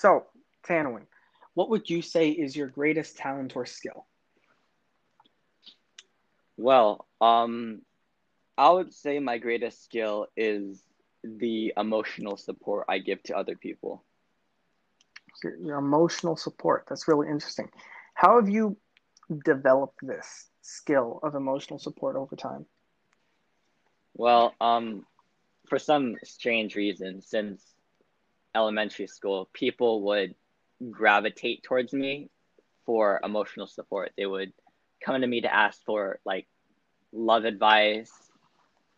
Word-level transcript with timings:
So, 0.00 0.24
Tanwin, 0.66 1.02
what 1.52 1.68
would 1.68 1.90
you 1.90 2.00
say 2.00 2.30
is 2.30 2.56
your 2.56 2.68
greatest 2.68 3.18
talent 3.18 3.54
or 3.54 3.66
skill? 3.66 4.06
Well, 6.56 7.06
um, 7.20 7.82
I 8.56 8.70
would 8.70 8.94
say 8.94 9.18
my 9.18 9.36
greatest 9.36 9.84
skill 9.84 10.28
is 10.38 10.82
the 11.22 11.74
emotional 11.76 12.38
support 12.38 12.86
I 12.88 13.00
give 13.00 13.22
to 13.24 13.36
other 13.36 13.56
people. 13.56 14.02
Your, 15.44 15.56
your 15.56 15.76
emotional 15.76 16.34
support. 16.34 16.86
That's 16.88 17.06
really 17.06 17.28
interesting. 17.28 17.68
How 18.14 18.40
have 18.40 18.48
you 18.48 18.78
developed 19.44 19.98
this 20.00 20.48
skill 20.62 21.20
of 21.22 21.34
emotional 21.34 21.78
support 21.78 22.16
over 22.16 22.36
time? 22.36 22.64
Well, 24.14 24.54
um, 24.62 25.04
for 25.68 25.78
some 25.78 26.16
strange 26.24 26.74
reason, 26.74 27.20
since 27.20 27.74
elementary 28.54 29.06
school, 29.06 29.48
people 29.52 30.02
would 30.02 30.34
gravitate 30.90 31.62
towards 31.62 31.92
me 31.92 32.30
for 32.86 33.20
emotional 33.22 33.66
support. 33.66 34.12
They 34.16 34.26
would 34.26 34.52
come 35.04 35.20
to 35.20 35.26
me 35.26 35.42
to 35.42 35.54
ask 35.54 35.82
for 35.84 36.20
like 36.24 36.46
love 37.12 37.44
advice, 37.44 38.12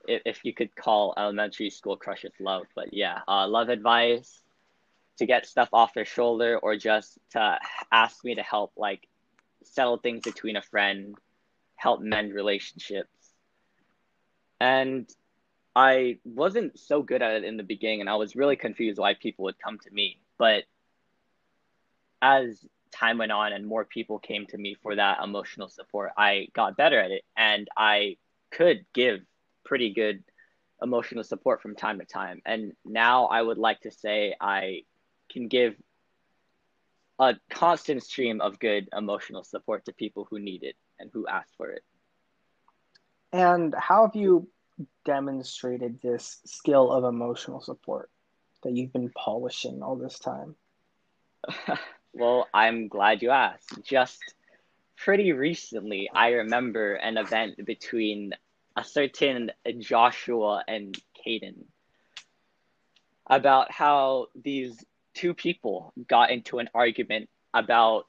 if, 0.06 0.22
if 0.24 0.44
you 0.44 0.54
could 0.54 0.74
call 0.74 1.14
elementary 1.16 1.70
school 1.70 1.96
crushes 1.96 2.32
love, 2.40 2.64
but 2.74 2.92
yeah, 2.92 3.20
uh, 3.28 3.46
love 3.48 3.68
advice 3.68 4.40
to 5.18 5.26
get 5.26 5.46
stuff 5.46 5.68
off 5.72 5.94
their 5.94 6.04
shoulder 6.04 6.58
or 6.58 6.76
just 6.76 7.18
to 7.30 7.58
ask 7.90 8.24
me 8.24 8.34
to 8.34 8.42
help 8.42 8.72
like 8.76 9.06
settle 9.64 9.98
things 9.98 10.22
between 10.22 10.56
a 10.56 10.62
friend, 10.62 11.14
help 11.76 12.00
mend 12.00 12.32
relationships. 12.32 13.08
And 14.60 15.08
I 15.74 16.18
wasn't 16.24 16.78
so 16.78 17.02
good 17.02 17.22
at 17.22 17.36
it 17.36 17.44
in 17.44 17.56
the 17.56 17.62
beginning 17.62 18.00
and 18.00 18.10
I 18.10 18.16
was 18.16 18.36
really 18.36 18.56
confused 18.56 18.98
why 18.98 19.14
people 19.14 19.44
would 19.44 19.58
come 19.58 19.78
to 19.78 19.90
me. 19.90 20.18
But 20.38 20.64
as 22.20 22.64
time 22.92 23.18
went 23.18 23.32
on 23.32 23.52
and 23.52 23.66
more 23.66 23.84
people 23.84 24.18
came 24.18 24.46
to 24.46 24.58
me 24.58 24.76
for 24.82 24.94
that 24.94 25.20
emotional 25.22 25.68
support, 25.68 26.12
I 26.16 26.48
got 26.54 26.76
better 26.76 27.00
at 27.00 27.10
it 27.10 27.24
and 27.36 27.68
I 27.76 28.16
could 28.50 28.84
give 28.92 29.20
pretty 29.64 29.94
good 29.94 30.22
emotional 30.82 31.24
support 31.24 31.62
from 31.62 31.74
time 31.74 31.98
to 32.00 32.04
time. 32.04 32.42
And 32.44 32.72
now 32.84 33.26
I 33.26 33.40
would 33.40 33.58
like 33.58 33.80
to 33.82 33.90
say 33.90 34.34
I 34.40 34.82
can 35.30 35.48
give 35.48 35.74
a 37.18 37.36
constant 37.50 38.02
stream 38.02 38.40
of 38.40 38.58
good 38.58 38.88
emotional 38.94 39.44
support 39.44 39.84
to 39.86 39.92
people 39.92 40.26
who 40.28 40.38
need 40.38 40.64
it 40.64 40.76
and 40.98 41.10
who 41.12 41.26
ask 41.26 41.48
for 41.56 41.70
it. 41.70 41.82
And 43.32 43.74
how 43.78 44.06
have 44.06 44.16
you 44.16 44.48
demonstrated 45.04 46.00
this 46.02 46.40
skill 46.44 46.90
of 46.90 47.04
emotional 47.04 47.60
support 47.60 48.10
that 48.62 48.72
you've 48.72 48.92
been 48.92 49.10
polishing 49.10 49.82
all 49.82 49.96
this 49.96 50.18
time? 50.18 50.54
well, 52.12 52.48
I'm 52.52 52.88
glad 52.88 53.22
you 53.22 53.30
asked. 53.30 53.82
Just 53.82 54.22
pretty 54.96 55.32
recently, 55.32 56.08
I 56.14 56.30
remember 56.30 56.94
an 56.94 57.16
event 57.16 57.64
between 57.64 58.32
a 58.76 58.84
certain 58.84 59.50
Joshua 59.80 60.62
and 60.66 60.96
Caden 61.26 61.64
about 63.26 63.70
how 63.70 64.26
these 64.34 64.82
two 65.14 65.34
people 65.34 65.92
got 66.08 66.30
into 66.30 66.58
an 66.58 66.68
argument 66.74 67.28
about 67.52 68.06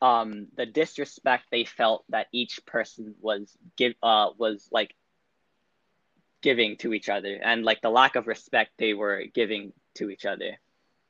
um, 0.00 0.46
the 0.56 0.66
disrespect 0.66 1.44
they 1.50 1.64
felt 1.64 2.04
that 2.10 2.28
each 2.32 2.64
person 2.66 3.14
was 3.20 3.56
give 3.76 3.94
uh, 4.02 4.30
was 4.38 4.68
like 4.70 4.94
giving 6.42 6.76
to 6.76 6.92
each 6.92 7.08
other 7.08 7.38
and 7.42 7.64
like 7.64 7.80
the 7.80 7.90
lack 7.90 8.16
of 8.16 8.26
respect 8.26 8.70
they 8.78 8.94
were 8.94 9.24
giving 9.34 9.72
to 9.94 10.10
each 10.10 10.24
other 10.24 10.58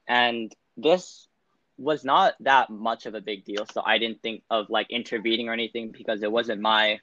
and 0.07 0.55
this 0.77 1.29
was 1.77 2.05
not 2.05 2.35
that 2.41 2.71
much 2.71 3.07
of 3.07 3.15
a 3.15 3.21
big 3.21 3.45
deal 3.45 3.67
so 3.67 3.83
i 3.85 3.99
didn't 3.99 4.23
think 4.23 4.43
of 4.51 4.71
like 4.71 4.91
intervening 4.91 5.49
or 5.49 5.53
anything 5.53 5.91
because 5.91 6.23
it 6.23 6.33
wasn't 6.33 6.61
my 6.61 6.99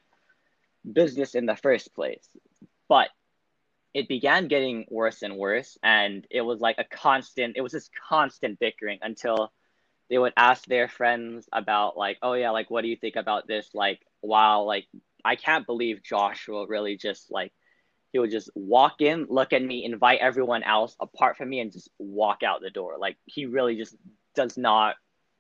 business 0.92 1.36
in 1.36 1.46
the 1.46 1.56
first 1.56 1.94
place. 1.94 2.28
But 2.88 3.10
it 3.94 4.08
began 4.08 4.48
getting 4.48 4.86
worse 4.90 5.22
and 5.22 5.38
worse. 5.38 5.78
And 5.82 6.26
it 6.30 6.42
was 6.42 6.60
like 6.60 6.78
a 6.78 6.84
constant, 6.84 7.58
it 7.58 7.62
was 7.62 7.72
this 7.72 7.90
constant 8.10 8.60
bickering 8.60 9.00
until 9.02 9.52
they 10.10 10.18
would 10.18 10.34
ask 10.38 10.66
their 10.66 10.88
friends 10.88 11.50
about, 11.52 11.98
like, 11.98 12.20
oh, 12.22 12.34
yeah, 12.34 12.52
like, 12.52 12.70
what 12.70 12.82
do 12.82 12.90
you 12.90 12.96
think 12.96 13.16
about 13.16 13.48
this? 13.48 13.70
Like, 13.74 14.02
wow, 14.22 14.62
like, 14.62 14.86
I 15.24 15.36
can't 15.36 15.66
believe 15.66 16.04
Joshua 16.04 16.68
really 16.68 16.96
just 16.96 17.32
like, 17.32 17.52
he 18.16 18.20
would 18.20 18.32
just 18.32 18.50
walk 18.56 19.02
in, 19.02 19.28
look 19.30 19.52
at 19.52 19.62
me, 19.62 19.84
invite 19.84 20.20
everyone 20.22 20.64
else 20.64 20.96
apart 21.02 21.36
from 21.36 21.50
me, 21.50 21.60
and 21.60 21.70
just 21.70 21.90
walk 22.00 22.44
out 22.44 22.62
the 22.62 22.70
door. 22.70 22.96
Like, 22.98 23.18
he 23.26 23.46
really 23.46 23.76
just 23.76 23.94
does 24.36 24.58
not 24.58 24.96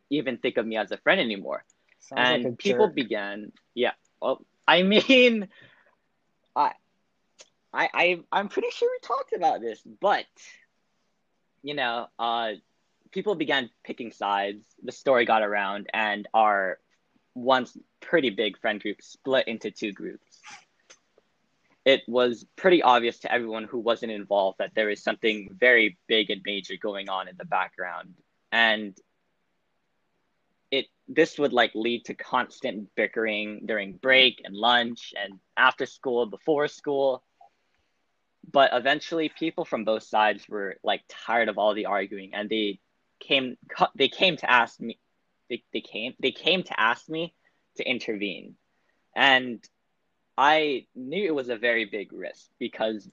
even 0.09 0.35
think 0.35 0.57
of 0.57 0.67
me 0.67 0.75
as 0.75 0.91
a 0.91 0.97
friend 0.97 1.21
anymore. 1.21 1.63
Sounds 1.99 2.19
and 2.19 2.43
like 2.43 2.57
people 2.57 2.87
jerk. 2.87 2.95
began, 2.95 3.53
yeah, 3.75 3.93
well, 4.21 4.45
I 4.67 4.83
mean, 4.83 5.47
I, 6.57 6.73
I, 7.73 7.89
I, 7.93 8.19
I'm 8.29 8.49
pretty 8.49 8.71
sure 8.71 8.89
we 8.91 9.07
talked 9.07 9.31
about 9.31 9.61
this, 9.61 9.81
but 10.01 10.25
you 11.63 11.75
know, 11.75 12.07
uh, 12.19 12.51
people 13.11 13.35
began 13.35 13.69
picking 13.85 14.11
sides. 14.11 14.65
The 14.83 14.91
story 14.91 15.23
got 15.23 15.43
around, 15.43 15.89
and 15.93 16.27
our 16.33 16.79
once 17.35 17.77
pretty 18.01 18.31
big 18.31 18.59
friend 18.59 18.81
group 18.81 19.01
split 19.01 19.47
into 19.47 19.71
two 19.71 19.93
groups. 19.93 20.41
It 21.85 22.01
was 22.07 22.45
pretty 22.55 22.81
obvious 22.81 23.19
to 23.19 23.31
everyone 23.31 23.65
who 23.65 23.79
wasn't 23.79 24.11
involved 24.11 24.57
that 24.57 24.73
there 24.75 24.87
was 24.87 25.03
something 25.03 25.49
very 25.57 25.97
big 26.07 26.31
and 26.31 26.41
major 26.43 26.75
going 26.81 27.09
on 27.09 27.27
in 27.27 27.37
the 27.37 27.45
background. 27.45 28.15
And 28.51 28.99
it 30.71 30.87
this 31.07 31.37
would 31.37 31.53
like 31.53 31.71
lead 31.75 32.05
to 32.05 32.13
constant 32.13 32.89
bickering 32.95 33.61
during 33.65 33.93
break 33.93 34.41
and 34.43 34.55
lunch 34.55 35.13
and 35.21 35.39
after 35.55 35.85
school 35.85 36.25
before 36.25 36.67
school 36.67 37.23
but 38.51 38.71
eventually 38.73 39.29
people 39.29 39.65
from 39.65 39.85
both 39.85 40.03
sides 40.03 40.47
were 40.47 40.77
like 40.83 41.01
tired 41.07 41.49
of 41.49 41.57
all 41.57 41.73
the 41.73 41.85
arguing 41.85 42.33
and 42.33 42.49
they 42.49 42.79
came 43.19 43.57
they 43.95 44.07
came 44.07 44.37
to 44.37 44.49
ask 44.49 44.79
me 44.79 44.99
they, 45.49 45.63
they 45.73 45.81
came 45.81 46.13
they 46.19 46.31
came 46.31 46.63
to 46.63 46.79
ask 46.79 47.07
me 47.09 47.33
to 47.77 47.83
intervene 47.87 48.55
and 49.15 49.67
i 50.37 50.85
knew 50.95 51.25
it 51.25 51.35
was 51.35 51.49
a 51.49 51.57
very 51.57 51.85
big 51.85 52.11
risk 52.13 52.47
because 52.59 53.09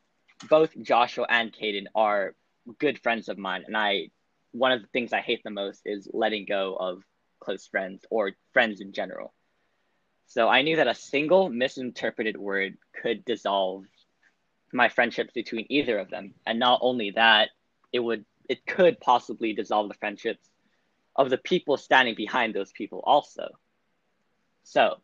both 0.48 0.70
joshua 0.82 1.26
and 1.28 1.52
Caden 1.52 1.86
are 1.94 2.34
good 2.78 2.98
friends 3.00 3.28
of 3.28 3.38
mine 3.38 3.64
and 3.66 3.76
i 3.76 4.10
one 4.52 4.72
of 4.72 4.82
the 4.82 4.88
things 4.88 5.12
i 5.12 5.20
hate 5.20 5.42
the 5.44 5.50
most 5.50 5.82
is 5.84 6.08
letting 6.12 6.44
go 6.44 6.76
of 6.78 7.02
close 7.42 7.66
friends 7.66 8.04
or 8.10 8.32
friends 8.52 8.80
in 8.80 8.92
general. 8.92 9.34
So 10.26 10.48
I 10.48 10.62
knew 10.62 10.76
that 10.76 10.88
a 10.88 10.94
single 10.94 11.50
misinterpreted 11.50 12.36
word 12.36 12.78
could 13.02 13.24
dissolve 13.24 13.84
my 14.72 14.88
friendships 14.88 15.32
between 15.34 15.66
either 15.68 15.98
of 15.98 16.08
them. 16.08 16.34
And 16.46 16.58
not 16.58 16.78
only 16.82 17.10
that, 17.10 17.50
it 17.92 18.00
would 18.00 18.24
it 18.48 18.64
could 18.66 19.00
possibly 19.00 19.52
dissolve 19.52 19.88
the 19.88 19.94
friendships 19.94 20.48
of 21.16 21.30
the 21.30 21.38
people 21.38 21.76
standing 21.76 22.14
behind 22.14 22.54
those 22.54 22.72
people 22.72 23.00
also. 23.04 23.48
So 24.62 24.96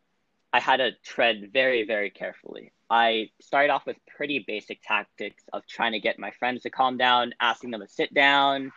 I 0.53 0.60
had 0.60 0.78
to 0.78 0.92
tread 1.04 1.50
very, 1.53 1.84
very 1.84 2.10
carefully. 2.10 2.72
I 2.91 3.31
started 3.41 3.70
off 3.70 3.84
with 3.86 3.97
pretty 4.16 4.44
basic 4.47 4.81
tactics 4.82 5.44
of 5.53 5.66
trying 5.66 5.92
to 5.92 6.00
get 6.00 6.19
my 6.19 6.31
friends 6.31 6.62
to 6.62 6.70
calm 6.70 6.97
down, 6.97 7.34
asking 7.38 7.70
them 7.70 7.82
to 7.82 7.88
sit 7.88 8.14
down, 8.14 8.72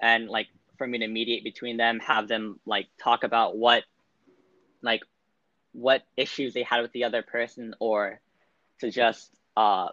and 0.00 0.28
like 0.28 0.48
for 0.76 0.86
me 0.86 0.98
to 0.98 1.06
mediate 1.06 1.42
between 1.42 1.78
them, 1.78 2.00
have 2.00 2.28
them 2.28 2.60
like 2.66 2.88
talk 3.02 3.24
about 3.24 3.56
what 3.56 3.84
like 4.82 5.00
what 5.72 6.02
issues 6.16 6.52
they 6.52 6.62
had 6.62 6.82
with 6.82 6.92
the 6.92 7.04
other 7.04 7.22
person 7.22 7.74
or 7.80 8.20
to 8.80 8.90
just 8.90 9.30
uh 9.56 9.88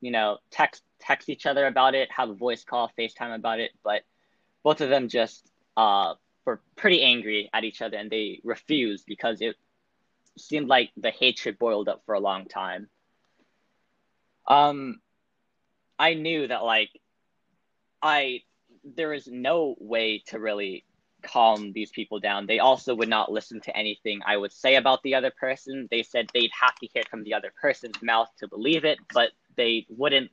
you 0.00 0.10
know 0.10 0.38
text 0.50 0.82
text 1.00 1.28
each 1.28 1.44
other 1.44 1.66
about 1.66 1.94
it, 1.94 2.10
have 2.10 2.30
a 2.30 2.34
voice 2.34 2.64
call, 2.64 2.90
FaceTime 2.98 3.34
about 3.34 3.60
it, 3.60 3.72
but 3.82 4.02
both 4.62 4.80
of 4.80 4.88
them 4.88 5.08
just 5.08 5.50
uh 5.76 6.14
were 6.46 6.60
pretty 6.76 7.02
angry 7.02 7.50
at 7.52 7.64
each 7.64 7.82
other 7.82 7.96
and 7.98 8.10
they 8.10 8.40
refused 8.42 9.04
because 9.06 9.40
it 9.40 9.56
seemed 10.38 10.68
like 10.68 10.90
the 10.96 11.10
hatred 11.10 11.58
boiled 11.58 11.88
up 11.88 12.02
for 12.06 12.14
a 12.14 12.20
long 12.20 12.46
time. 12.46 12.88
Um 14.46 15.00
I 15.98 16.14
knew 16.14 16.46
that 16.46 16.64
like 16.64 16.90
I 18.02 18.42
there 18.84 19.12
is 19.12 19.26
no 19.26 19.76
way 19.78 20.22
to 20.26 20.38
really 20.38 20.84
calm 21.22 21.72
these 21.72 21.90
people 21.90 22.20
down. 22.20 22.46
They 22.46 22.58
also 22.58 22.94
would 22.94 23.08
not 23.08 23.32
listen 23.32 23.60
to 23.62 23.76
anything 23.76 24.20
I 24.26 24.36
would 24.36 24.52
say 24.52 24.76
about 24.76 25.02
the 25.02 25.14
other 25.14 25.30
person. 25.30 25.88
They 25.90 26.02
said 26.02 26.28
they'd 26.32 26.50
have 26.60 26.74
to 26.76 26.86
hear 26.92 27.02
from 27.10 27.24
the 27.24 27.34
other 27.34 27.52
person's 27.60 28.02
mouth 28.02 28.28
to 28.38 28.48
believe 28.48 28.84
it, 28.84 28.98
but 29.12 29.30
they 29.56 29.86
wouldn't 29.88 30.30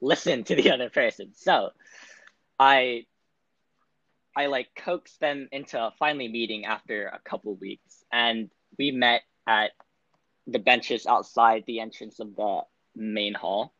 listen 0.00 0.44
to 0.44 0.54
the 0.54 0.70
other 0.70 0.90
person. 0.90 1.32
So 1.34 1.70
I 2.58 3.06
I 4.34 4.46
like 4.46 4.68
coaxed 4.74 5.20
them 5.20 5.48
into 5.52 5.92
finally 5.98 6.28
meeting 6.28 6.64
after 6.64 7.06
a 7.06 7.18
couple 7.18 7.54
weeks 7.56 8.04
and 8.10 8.50
we 8.78 8.90
met 8.90 9.22
at 9.46 9.72
the 10.46 10.58
benches 10.58 11.06
outside 11.06 11.64
the 11.66 11.80
entrance 11.80 12.20
of 12.20 12.34
the 12.36 12.60
main 12.94 13.34
hall 13.34 13.72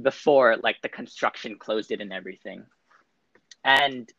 before 0.00 0.56
like 0.56 0.80
the 0.82 0.88
construction 0.88 1.58
closed 1.58 1.90
it 1.90 2.00
and 2.00 2.12
everything. 2.12 2.64
And 3.64 4.10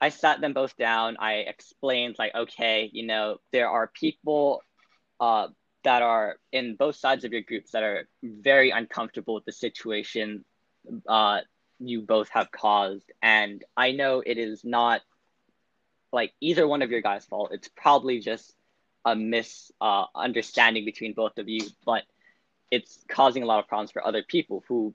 I 0.00 0.08
sat 0.08 0.40
them 0.40 0.52
both 0.52 0.76
down. 0.76 1.16
I 1.20 1.34
explained, 1.34 2.16
like, 2.18 2.34
okay, 2.34 2.90
you 2.92 3.06
know, 3.06 3.38
there 3.52 3.68
are 3.68 3.86
people 3.86 4.62
uh, 5.20 5.48
that 5.84 6.02
are 6.02 6.36
in 6.50 6.74
both 6.74 6.96
sides 6.96 7.24
of 7.24 7.32
your 7.32 7.42
groups 7.42 7.70
that 7.70 7.84
are 7.84 8.08
very 8.22 8.70
uncomfortable 8.70 9.34
with 9.34 9.44
the 9.44 9.52
situation 9.52 10.44
uh, 11.06 11.40
you 11.78 12.02
both 12.02 12.28
have 12.30 12.50
caused. 12.50 13.12
And 13.22 13.64
I 13.76 13.92
know 13.92 14.22
it 14.24 14.38
is 14.38 14.64
not 14.64 15.02
like 16.12 16.32
either 16.40 16.66
one 16.66 16.82
of 16.82 16.90
your 16.90 17.00
guys' 17.00 17.24
fault. 17.24 17.50
It's 17.52 17.68
probably 17.68 18.18
just 18.18 18.52
a 19.04 19.16
misunderstanding 19.16 20.84
uh, 20.84 20.86
between 20.86 21.12
both 21.12 21.38
of 21.38 21.48
you, 21.48 21.66
but 21.84 22.04
it's 22.70 23.04
causing 23.08 23.42
a 23.42 23.46
lot 23.46 23.58
of 23.58 23.68
problems 23.68 23.90
for 23.90 24.06
other 24.06 24.22
people 24.22 24.64
who 24.68 24.94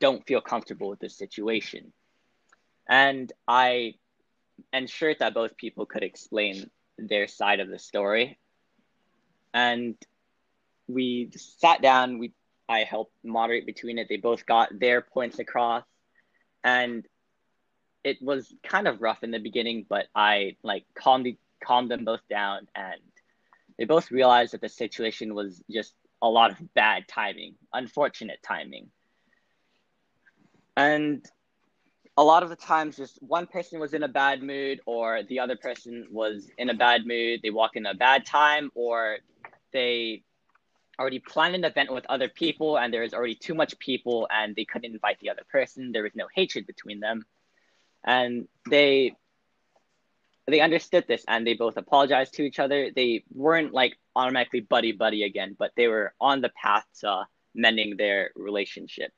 don't 0.00 0.26
feel 0.26 0.40
comfortable 0.40 0.88
with 0.88 1.00
this 1.00 1.16
situation. 1.16 1.92
And 2.88 3.32
I 3.46 3.94
ensured 4.72 5.18
that 5.18 5.34
both 5.34 5.56
people 5.56 5.86
could 5.86 6.02
explain 6.02 6.70
their 6.98 7.26
side 7.26 7.60
of 7.60 7.68
the 7.68 7.78
story. 7.78 8.38
And 9.52 9.96
we 10.88 11.30
sat 11.36 11.82
down, 11.82 12.18
we 12.18 12.32
I 12.68 12.84
helped 12.84 13.12
moderate 13.22 13.66
between 13.66 13.98
it. 13.98 14.08
They 14.08 14.16
both 14.16 14.46
got 14.46 14.78
their 14.78 15.02
points 15.02 15.38
across. 15.38 15.84
And 16.64 17.04
it 18.04 18.22
was 18.22 18.52
kind 18.62 18.88
of 18.88 19.02
rough 19.02 19.22
in 19.22 19.30
the 19.30 19.38
beginning, 19.38 19.84
but 19.88 20.06
I 20.14 20.56
like 20.62 20.84
calmed 20.94 21.36
calmed 21.62 21.90
them 21.90 22.04
both 22.04 22.26
down 22.28 22.66
and 22.74 23.00
they 23.78 23.84
both 23.84 24.10
realized 24.10 24.52
that 24.52 24.60
the 24.60 24.68
situation 24.68 25.34
was 25.34 25.62
just 25.70 25.94
a 26.20 26.28
lot 26.28 26.50
of 26.52 26.74
bad 26.74 27.08
timing, 27.08 27.54
unfortunate 27.72 28.38
timing. 28.42 28.90
And 30.76 31.24
a 32.16 32.22
lot 32.22 32.42
of 32.42 32.50
the 32.50 32.56
times 32.56 32.96
just 32.96 33.18
one 33.22 33.46
person 33.46 33.80
was 33.80 33.94
in 33.94 34.02
a 34.02 34.08
bad 34.08 34.42
mood 34.42 34.80
or 34.86 35.22
the 35.22 35.40
other 35.40 35.56
person 35.56 36.06
was 36.10 36.50
in 36.58 36.70
a 36.70 36.74
bad 36.74 37.06
mood, 37.06 37.40
they 37.42 37.50
walk 37.50 37.74
in 37.74 37.86
a 37.86 37.94
bad 37.94 38.26
time 38.26 38.70
or 38.74 39.18
they 39.72 40.22
already 40.98 41.18
planned 41.18 41.54
an 41.54 41.64
event 41.64 41.92
with 41.92 42.04
other 42.08 42.28
people 42.28 42.78
and 42.78 42.92
there 42.92 43.02
was 43.02 43.14
already 43.14 43.34
too 43.34 43.54
much 43.54 43.78
people 43.78 44.28
and 44.30 44.54
they 44.54 44.64
couldn't 44.64 44.92
invite 44.92 45.18
the 45.20 45.30
other 45.30 45.42
person. 45.50 45.90
There 45.90 46.02
was 46.02 46.14
no 46.14 46.26
hatred 46.34 46.66
between 46.66 47.00
them. 47.00 47.24
And 48.04 48.46
they 48.68 49.16
they 50.46 50.60
understood 50.60 51.04
this 51.06 51.24
and 51.28 51.46
they 51.46 51.54
both 51.54 51.76
apologized 51.76 52.34
to 52.34 52.42
each 52.42 52.58
other. 52.58 52.90
They 52.94 53.24
weren't 53.32 53.72
like 53.72 53.96
automatically 54.16 54.60
buddy 54.60 54.92
buddy 54.92 55.22
again, 55.22 55.56
but 55.58 55.72
they 55.76 55.88
were 55.88 56.14
on 56.20 56.40
the 56.40 56.50
path 56.60 56.84
to 57.00 57.26
mending 57.54 57.96
their 57.96 58.30
relationship. 58.34 59.12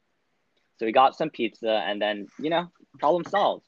So 0.78 0.86
we 0.86 0.92
got 0.92 1.16
some 1.16 1.30
pizza 1.30 1.82
and 1.86 2.00
then, 2.00 2.26
you 2.38 2.50
know, 2.50 2.70
problem 2.98 3.24
solved. 3.24 3.66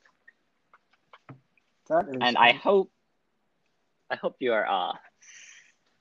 That 1.89 2.09
is 2.09 2.17
and 2.21 2.37
I 2.37 2.53
hope 2.53 2.91
I 4.11 4.17
hope 4.17 4.37
your 4.41 4.69
uh 4.69 4.93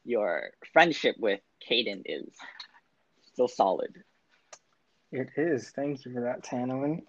your 0.03 0.51
friendship 0.73 1.15
with 1.19 1.39
Caden 1.67 2.01
is 2.05 2.33
still 3.33 3.47
solid. 3.47 4.03
It 5.11 5.29
is. 5.37 5.69
Thank 5.69 6.05
you 6.05 6.13
for 6.13 6.21
that, 6.21 6.43
Tanawin. 6.43 7.03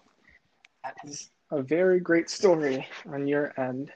That 0.83 0.95
is 1.03 1.29
a 1.51 1.61
very 1.61 1.99
great 1.99 2.29
story 2.29 2.87
on 3.11 3.27
your 3.27 3.53
end. 3.59 3.91